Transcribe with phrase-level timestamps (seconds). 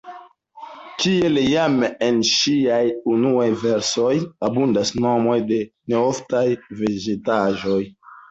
[1.01, 2.79] Kiel jam en ŝiaj
[3.11, 4.15] unuaj versoj,
[4.49, 5.61] abundas nomoj de
[5.93, 6.45] neoftaj
[6.83, 7.79] vegetaĵoj.